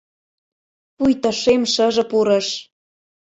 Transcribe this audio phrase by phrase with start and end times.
[0.97, 2.47] Пуйто шем шыже пурыш